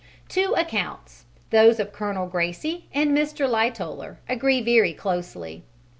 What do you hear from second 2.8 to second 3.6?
and Mr.